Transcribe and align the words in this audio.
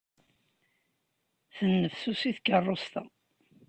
Tennefsusi 1.55 2.31
tkerrust-a. 2.35 3.01